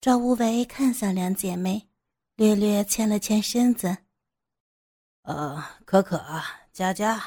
[0.00, 1.86] 赵无为看向两姐妹，
[2.36, 3.94] 略略欠了欠身子。
[5.24, 6.18] 呃，可可、
[6.72, 7.22] 佳佳，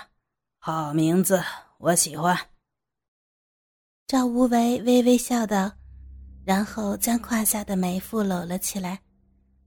[0.57, 1.39] 好名字，
[1.77, 2.35] 我喜欢。
[4.07, 5.71] 赵无为微微笑道，
[6.43, 8.99] 然后将胯下的美妇搂了起来，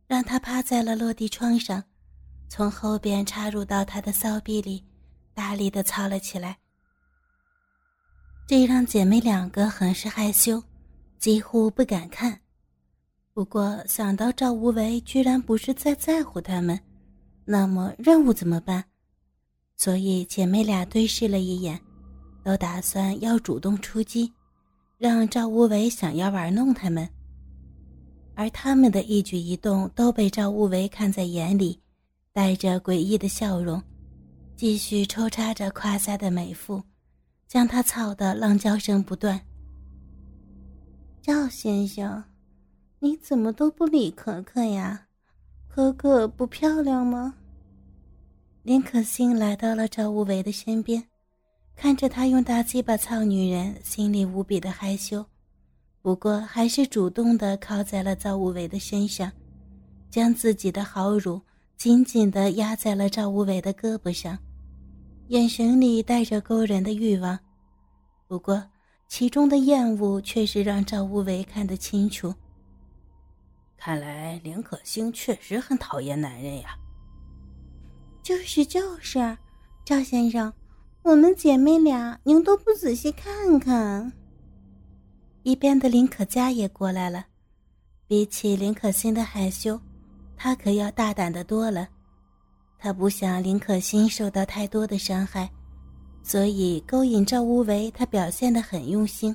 [0.09, 1.81] 让她趴在了落地窗上，
[2.49, 4.85] 从后边插入到她的骚逼里，
[5.33, 6.59] 大力的操了起来。
[8.49, 10.61] 这让姐妹两个很是害羞，
[11.21, 12.37] 几乎不敢看。
[13.37, 16.81] 不过想到赵无为居然不是在在乎他们，
[17.45, 18.83] 那么任务怎么办？
[19.77, 21.79] 所以姐妹俩对视了一眼，
[22.43, 24.33] 都打算要主动出击，
[24.97, 27.07] 让赵无为想要玩弄他们。
[28.35, 31.79] 而他们的一举一动都被赵无为看在眼里，
[32.33, 33.83] 带着诡异的笑容，
[34.57, 36.83] 继续抽插着胯下的美妇。
[37.47, 39.39] 将他操得浪叫声不断。
[41.21, 42.25] 赵先生，
[42.99, 45.07] 你怎么都不理可可呀？
[45.69, 47.35] 可可不漂亮吗？
[48.63, 51.05] 林可欣来到了赵无为的身边，
[51.77, 55.25] 看着他用大鸡巴操女人，心里无比的害羞，
[56.01, 59.31] 不过还是主动的靠在了赵无为的身上，
[60.09, 61.41] 将自己的好乳
[61.77, 64.39] 紧紧的压在了赵无为的胳膊上。
[65.29, 67.39] 眼神里带着勾人的欲望，
[68.27, 68.65] 不过
[69.07, 72.33] 其中的厌恶却是让赵无为看得清楚。
[73.77, 76.77] 看来林可欣确实很讨厌男人呀。
[78.23, 79.37] 就是就是，
[79.85, 80.53] 赵先生，
[81.03, 84.13] 我们姐妹俩您都不仔细看看。
[85.43, 87.25] 一边的林可嘉也过来了，
[88.09, 89.81] 比起林可欣的害羞，
[90.37, 91.89] 她可要大胆的多了。
[92.79, 95.51] 他不想林可欣受到太多的伤害，
[96.23, 99.35] 所以勾引赵无为，他表现得很用心，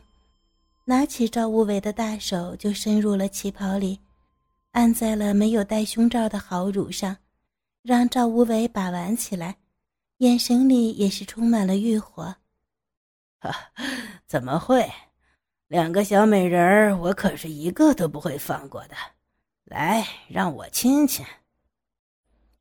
[0.86, 4.00] 拿起赵无为的大手就伸入了旗袍里，
[4.72, 7.18] 按在了没有戴胸罩的豪乳上，
[7.82, 9.58] 让赵无为把玩起来，
[10.18, 12.36] 眼神里也是充满了欲火。
[13.40, 13.54] 哈，
[14.28, 14.90] 怎么会？
[15.68, 18.96] 两个小美人儿，我可是一个都不会放过的。
[19.66, 21.26] 来，让我亲亲。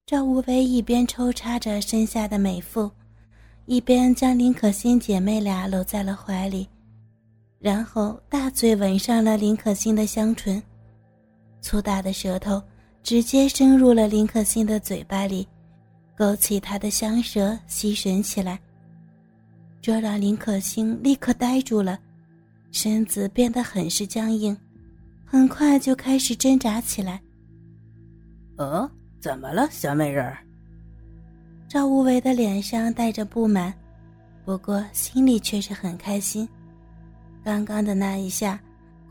[0.06, 2.90] 赵无为一边抽插着身下的美妇，
[3.66, 6.68] 一边将林可欣姐妹俩搂在了怀里，
[7.58, 10.60] 然后大嘴吻上了林可欣的香唇，
[11.60, 12.62] 粗大的舌头
[13.03, 15.47] 直接伸入了林可欣的嘴巴里，
[16.16, 18.59] 勾起她的香舌吸吮起来。
[19.81, 21.98] 这让林可欣立刻呆住了，
[22.72, 24.56] 身子变得很是僵硬，
[25.25, 27.21] 很快就开始挣扎起来。
[28.56, 28.91] 呃。
[29.21, 30.38] 怎么了，小美人儿？
[31.69, 33.71] 赵无为的脸上带着不满，
[34.47, 36.48] 不过心里却是很开心。
[37.44, 38.59] 刚刚的那一下，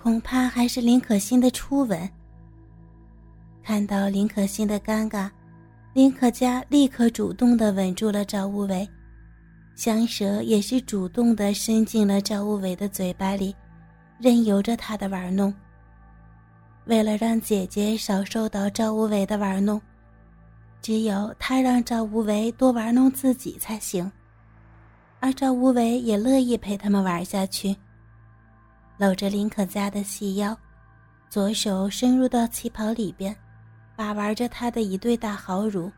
[0.02, 2.10] 恐怕还是林可欣的初吻。
[3.69, 5.30] 看到林可欣的尴尬，
[5.94, 8.90] 林可嘉立刻主动的吻住了赵无为，
[9.75, 13.56] 香舌也是主动的伸进了赵无为的嘴巴里，
[14.18, 15.53] 任由着他的玩弄。
[16.85, 19.80] 为了让姐姐少受到赵无为的玩弄。
[20.81, 24.12] 只有他让赵无为多玩弄自己才行，
[25.19, 27.78] 而赵无为也乐意陪他们玩下去。
[28.97, 30.57] 搂着林可嘉的细腰，
[31.30, 33.36] 左手伸入到旗袍里边，
[34.00, 35.92] 把玩着她的一对大豪乳，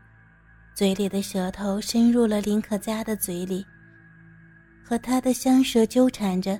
[0.74, 3.64] 嘴里的舌头伸入了林可嘉的嘴里，
[4.84, 6.58] 和他的香舌纠缠着，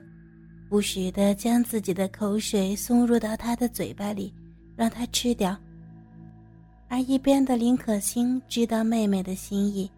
[0.69, 4.33] 不时的将自己的口水送入到他的嘴巴里，
[4.77, 5.59] 让他吃掉。
[6.87, 9.91] 而一边的林可欣知道妹妹的心意，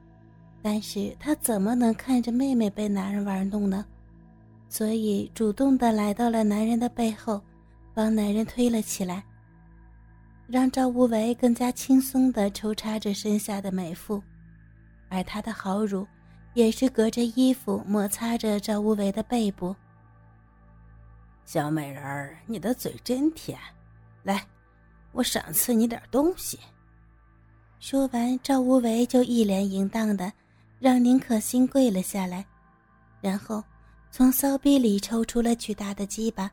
[0.62, 3.84] 但是她怎么能看着妹妹被男人玩弄呢？
[4.71, 7.38] 所以主动的来到了男人的背后，
[7.93, 9.22] 帮男人推了起来，
[10.47, 14.22] 让赵无为更加轻松的抽插着身下的美妇，
[15.09, 16.06] 而他的好乳
[16.53, 19.75] 也是隔着衣服摩擦着赵无为的背部。
[21.47, 23.59] 小美人儿，你的嘴真甜，
[24.22, 24.47] 来，
[25.12, 26.58] 我赏赐你点东西。
[27.81, 30.32] 说完，赵无为就一脸淫荡的
[30.79, 32.44] 让宁可心跪了下来，
[33.20, 33.62] 然后
[34.11, 36.50] 从骚逼里抽出了巨大的鸡巴，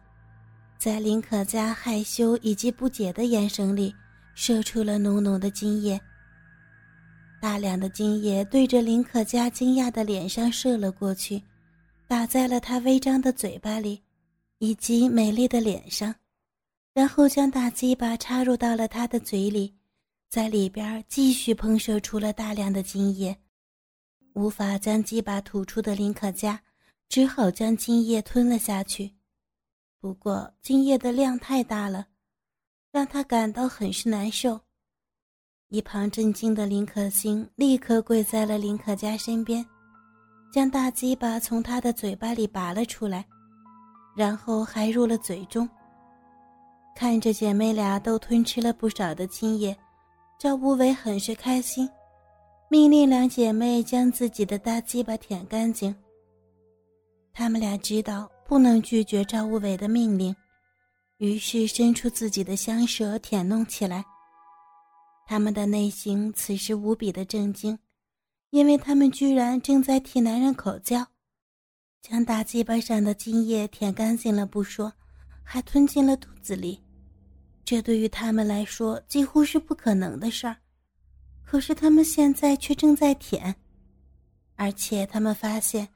[0.81, 3.93] 在林可嘉害羞以及不解的眼神里
[4.33, 6.01] 射出了浓浓的精液。
[7.39, 11.39] 大量的精液对着林可嘉惊讶的脸上射了过去，
[12.07, 14.01] 打在了她微张的嘴巴里，
[14.57, 16.15] 以及美丽的脸上，
[16.95, 19.71] 然后将大鸡巴插入到了她的嘴里。
[20.31, 23.37] 在里边继续喷射出了大量的精液，
[24.33, 26.59] 无法将鸡巴吐出的林可嘉
[27.07, 29.11] 只好将精液吞了下去。
[30.01, 32.07] 不过今夜的量太大了，
[32.91, 34.59] 让他感到很是难受。
[35.67, 39.63] 一旁震惊的林可欣立刻跪在了林可嘉身边，
[40.51, 43.23] 将大鸡巴从他的嘴巴里拔了出来，
[44.17, 45.69] 然后还入了嘴中。
[46.95, 49.77] 看着姐妹俩都吞吃了不少的精液，
[50.39, 51.87] 赵无为很是开心，
[52.69, 55.95] 命令两姐妹将自己的大鸡巴舔干净。
[57.31, 60.35] 他们俩知道不能拒绝赵无为的命令，
[61.19, 64.03] 于是伸出自己的香舌舔弄起来。
[65.25, 67.79] 他们的内心此时无比的震惊，
[68.49, 71.07] 因为他们居然正在替男人口交，
[72.01, 74.91] 将大鸡巴上的精液舔干净了不说，
[75.45, 76.77] 还吞进了肚子里。
[77.63, 80.57] 这对于他们来说几乎是不可能的事儿，
[81.45, 83.55] 可是他们现在却正在舔，
[84.57, 85.87] 而且他们发现。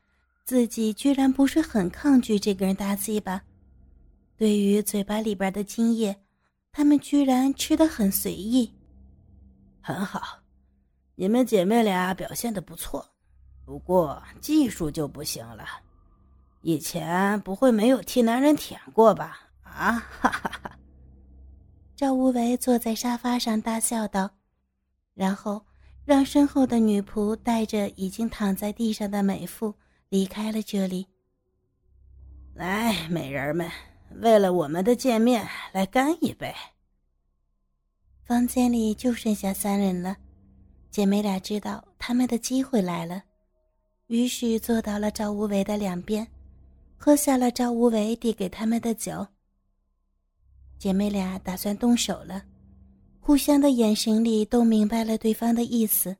[0.46, 3.42] 自己居然不是很抗拒这个人大鸡巴，
[4.38, 6.16] 对于嘴巴里边的精液，
[6.72, 8.72] 他们居然吃的很随意。
[9.82, 10.38] 很好，
[11.16, 13.04] 你们姐妹俩表现的不错，
[13.66, 15.66] 不过技术就不行了。
[16.62, 19.50] 以前不会没有替男人舔过吧？
[19.64, 20.80] 啊哈哈哈！
[21.96, 24.30] 赵无为坐在沙发上大笑道，
[25.16, 25.66] 然后
[26.04, 29.74] 让身后的女仆带着已经躺在地上的美妇。
[30.16, 31.06] 离开了这里。
[32.54, 33.70] 来，美人们，
[34.22, 36.56] 为了我们的见面，来干一杯。
[38.24, 40.16] 房间里就剩下三人了，
[40.90, 43.22] 姐妹俩知道他们的机会来了，
[44.08, 46.26] 于是坐到了赵无为的两边，
[46.96, 49.28] 喝下了赵无为递给他们的酒。
[50.80, 52.42] 姐妹俩打算动手了，
[53.20, 56.16] 互相的眼神里都明白了对方的意思。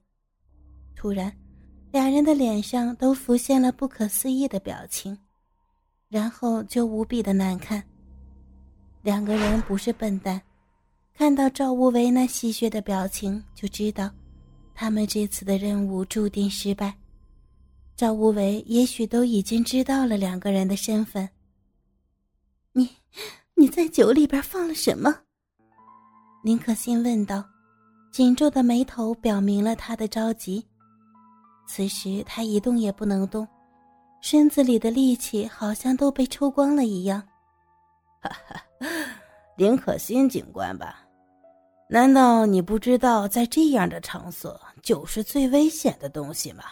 [0.98, 1.32] 突然。
[1.96, 5.18] 俩人的脸上都浮现了不可思议的表情，
[6.10, 7.82] 然后就无比的难看。
[9.02, 10.42] 两个人不是笨蛋，
[11.14, 14.12] 看到赵无为那戏谑的表情，就知道
[14.74, 16.94] 他们这次的任务注定失败。
[17.96, 21.30] 赵无为也许都已经知道了两个人的身份。
[22.74, 22.90] 你，
[23.54, 25.16] 你在酒里边放了什么？
[26.44, 27.42] 林可欣问道，
[28.12, 30.62] 紧皱的眉头表明了他的着急。
[31.66, 33.48] 此时他一动也不能动，
[34.22, 37.22] 身子里的力气好像都被抽光了一样。
[38.22, 38.62] 哈哈，
[39.58, 41.02] 林可欣警官吧？
[41.88, 46.64] 难道你不知道在这样的场所酒是最危险的东西吗？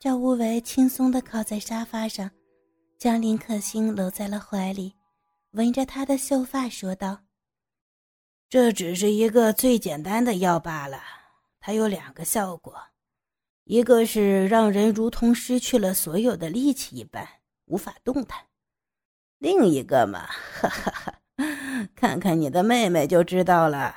[0.00, 2.30] 赵无为轻松的靠在沙发上，
[2.98, 4.94] 将林可欣搂在了怀里，
[5.52, 7.18] 闻着她的秀发说道
[8.50, 11.00] ：“这只是一个最简单的药罢了，
[11.60, 12.74] 它有两个效果。”
[13.64, 17.26] 一个是让人如同失去了所有的力气一般
[17.64, 18.38] 无法动弹，
[19.38, 21.14] 另一个嘛，哈哈哈，
[21.96, 23.94] 看看你的妹妹就知道了。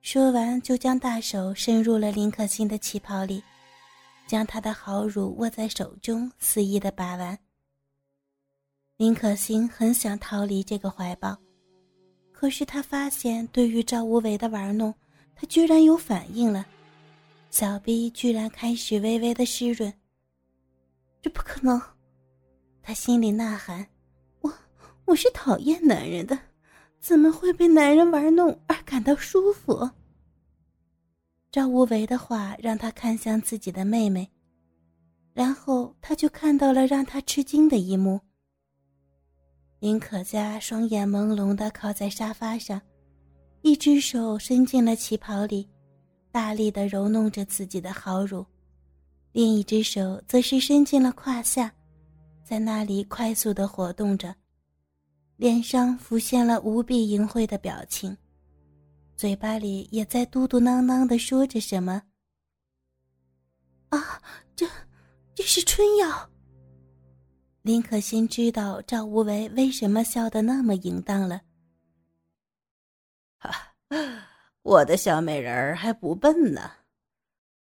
[0.00, 3.42] 说完，就将大手伸入了林可欣的旗袍里，
[4.28, 7.36] 将她的好乳握在手中，肆意的把玩。
[8.96, 11.36] 林可欣很想逃离这个怀抱，
[12.30, 14.94] 可是她发现，对于赵无为的玩弄，
[15.34, 16.64] 她居然有反应了。
[17.50, 19.92] 小臂居然开始微微的湿润。
[21.20, 21.80] 这不可能！
[22.82, 23.86] 他心里呐喊
[24.40, 24.52] ：“我
[25.04, 26.38] 我是讨厌男人的，
[27.00, 29.90] 怎么会被男人玩弄而感到舒服？”
[31.50, 34.30] 赵无为的话让他看向自己的妹妹，
[35.32, 38.20] 然后他就看到了让他吃惊的一幕。
[39.80, 42.80] 林可嘉双眼朦胧的靠在沙发上，
[43.62, 45.68] 一只手伸进了旗袍里。
[46.30, 48.44] 大力的揉弄着自己的好乳，
[49.32, 51.72] 另一只手则是伸进了胯下，
[52.44, 54.34] 在那里快速的活动着，
[55.36, 58.16] 脸上浮现了无比淫秽的表情，
[59.16, 62.02] 嘴巴里也在嘟嘟囔囔的说着什么。
[63.88, 64.22] 啊，
[64.54, 64.66] 这，
[65.34, 66.30] 这是春药。
[67.62, 71.40] 林可欣知道赵无为为什么笑得那么淫荡了。
[73.38, 73.50] 啊。
[74.68, 76.70] 我的小美人儿还不笨呢，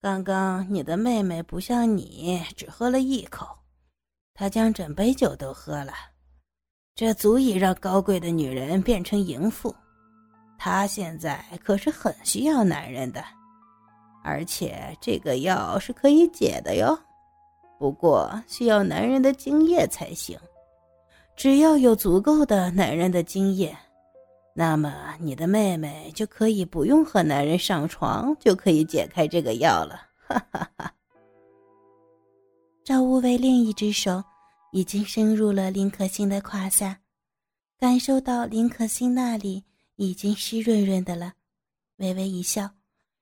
[0.00, 3.46] 刚刚你的妹妹不像你只喝了一口，
[4.32, 5.92] 她将整杯酒都喝了，
[6.94, 9.76] 这足以让高贵的女人变成淫妇。
[10.56, 13.22] 她现在可是很需要男人的，
[14.22, 16.98] 而且这个药是可以解的哟，
[17.78, 20.38] 不过需要男人的精液才行。
[21.36, 23.76] 只要有足够的男人的精液。
[24.56, 29.96] 那么，你的妹妹就可以不用和男人上床，就可以解开这个药了。
[30.28, 30.94] 哈哈哈。
[32.84, 34.22] 赵无为另一只手
[34.70, 37.00] 已经伸入了林可欣的胯下，
[37.78, 39.64] 感受到林可欣那里
[39.96, 41.32] 已经湿润润的了，
[41.96, 42.70] 微微一笑，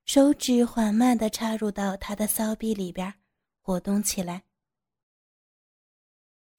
[0.05, 3.11] 手指缓慢地插入到他的骚逼里边，
[3.63, 4.43] 活动起来。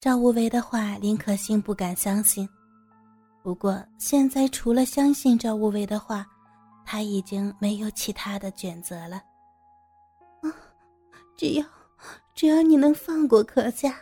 [0.00, 2.48] 赵无为的话，林可欣不敢相信。
[3.44, 6.26] 不过现在除了相信赵无为的话，
[6.82, 9.16] 他已经没有其他的选择了。
[10.40, 10.48] 啊，
[11.36, 11.66] 只要
[12.34, 13.94] 只要你能放过可家，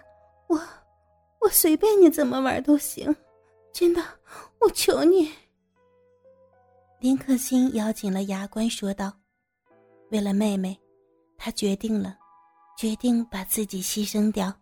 [0.46, 0.56] 我
[1.40, 3.12] 我随便你怎么玩都行，
[3.72, 4.00] 真的，
[4.60, 5.28] 我求你。
[7.00, 9.12] 林可欣咬紧了牙关说道
[10.12, 10.80] ：“为了妹妹，
[11.36, 12.16] 她决定了，
[12.78, 14.54] 决定把自己牺牲掉。”